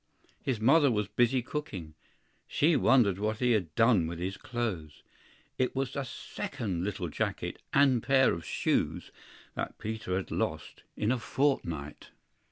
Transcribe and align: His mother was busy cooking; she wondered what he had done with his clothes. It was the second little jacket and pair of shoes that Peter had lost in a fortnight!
His 0.41 0.59
mother 0.59 0.89
was 0.89 1.07
busy 1.07 1.43
cooking; 1.43 1.93
she 2.47 2.75
wondered 2.75 3.19
what 3.19 3.37
he 3.37 3.51
had 3.51 3.75
done 3.75 4.07
with 4.07 4.17
his 4.17 4.35
clothes. 4.35 5.03
It 5.59 5.75
was 5.75 5.93
the 5.93 6.03
second 6.05 6.83
little 6.83 7.07
jacket 7.07 7.61
and 7.71 8.01
pair 8.01 8.33
of 8.33 8.43
shoes 8.43 9.11
that 9.53 9.77
Peter 9.77 10.15
had 10.15 10.31
lost 10.31 10.81
in 10.97 11.11
a 11.11 11.19
fortnight! 11.19 12.09